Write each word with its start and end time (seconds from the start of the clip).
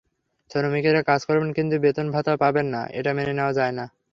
শ্রমিকেরা 0.51 1.01
কাজ 1.09 1.21
করবেন 1.27 1.49
কিন্তু 1.57 1.75
বেতন 1.83 2.07
ভাতা 2.15 2.33
পাবেন 2.41 2.65
না—এটা 2.67 3.11
মেনে 3.13 3.33
নেওয়া 3.35 3.53
যায় 3.53 3.73
না। 3.73 3.85